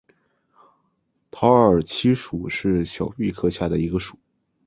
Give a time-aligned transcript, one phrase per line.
[1.29, 4.17] 桃儿七属是小檗科下的一个属。